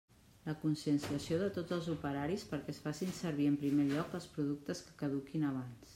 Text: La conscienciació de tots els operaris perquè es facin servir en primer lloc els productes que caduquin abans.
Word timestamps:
La 0.45 0.53
conscienciació 0.61 1.37
de 1.41 1.49
tots 1.57 1.75
els 1.77 1.89
operaris 1.95 2.47
perquè 2.53 2.75
es 2.75 2.81
facin 2.87 3.15
servir 3.21 3.47
en 3.51 3.61
primer 3.65 3.89
lloc 3.93 4.19
els 4.21 4.29
productes 4.39 4.85
que 4.89 5.01
caduquin 5.03 5.51
abans. 5.53 5.87